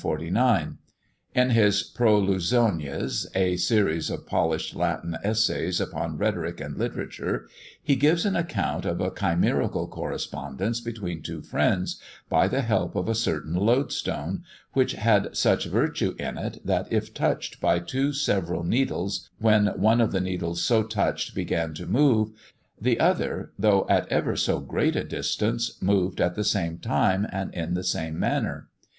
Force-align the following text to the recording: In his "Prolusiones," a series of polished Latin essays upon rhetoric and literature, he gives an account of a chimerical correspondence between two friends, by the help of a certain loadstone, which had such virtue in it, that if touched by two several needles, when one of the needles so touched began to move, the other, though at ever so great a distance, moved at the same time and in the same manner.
In 1.35 1.51
his 1.51 1.83
"Prolusiones," 1.83 3.27
a 3.35 3.55
series 3.57 4.09
of 4.09 4.25
polished 4.25 4.75
Latin 4.75 5.15
essays 5.23 5.79
upon 5.79 6.17
rhetoric 6.17 6.59
and 6.59 6.75
literature, 6.75 7.47
he 7.83 7.95
gives 7.95 8.25
an 8.25 8.35
account 8.35 8.83
of 8.87 8.99
a 8.99 9.11
chimerical 9.11 9.87
correspondence 9.87 10.81
between 10.81 11.21
two 11.21 11.43
friends, 11.43 12.01
by 12.29 12.47
the 12.47 12.63
help 12.63 12.95
of 12.95 13.07
a 13.07 13.13
certain 13.13 13.53
loadstone, 13.53 14.41
which 14.73 14.93
had 14.93 15.37
such 15.37 15.65
virtue 15.67 16.15
in 16.17 16.35
it, 16.35 16.57
that 16.65 16.91
if 16.91 17.13
touched 17.13 17.61
by 17.61 17.77
two 17.77 18.11
several 18.11 18.63
needles, 18.63 19.29
when 19.37 19.67
one 19.79 20.01
of 20.01 20.11
the 20.11 20.19
needles 20.19 20.63
so 20.63 20.81
touched 20.81 21.35
began 21.35 21.75
to 21.75 21.85
move, 21.85 22.31
the 22.81 22.99
other, 22.99 23.51
though 23.59 23.85
at 23.87 24.07
ever 24.11 24.35
so 24.35 24.59
great 24.59 24.95
a 24.95 25.03
distance, 25.03 25.79
moved 25.79 26.19
at 26.19 26.33
the 26.33 26.43
same 26.43 26.79
time 26.79 27.27
and 27.31 27.53
in 27.53 27.75
the 27.75 27.83
same 27.83 28.17
manner. 28.19 28.67